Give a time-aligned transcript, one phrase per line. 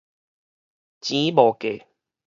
[1.01, 1.83] 錢無價